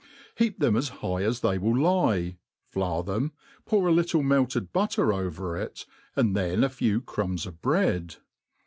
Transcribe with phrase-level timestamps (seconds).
[0.33, 3.33] Heap them as high as they will lie, flour them,
[3.67, 5.85] pour a little melted butter over It,
[6.15, 8.17] and then a few crumbs of b^ead.